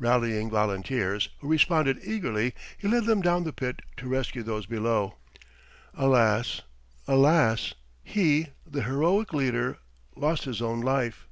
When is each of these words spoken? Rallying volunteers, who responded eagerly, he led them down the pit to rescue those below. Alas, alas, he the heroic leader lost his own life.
Rallying 0.00 0.50
volunteers, 0.50 1.28
who 1.38 1.46
responded 1.46 2.00
eagerly, 2.04 2.54
he 2.76 2.88
led 2.88 3.04
them 3.04 3.20
down 3.22 3.44
the 3.44 3.52
pit 3.52 3.82
to 3.98 4.08
rescue 4.08 4.42
those 4.42 4.66
below. 4.66 5.14
Alas, 5.94 6.62
alas, 7.06 7.74
he 8.02 8.48
the 8.66 8.82
heroic 8.82 9.32
leader 9.32 9.78
lost 10.16 10.42
his 10.42 10.60
own 10.60 10.80
life. 10.80 11.28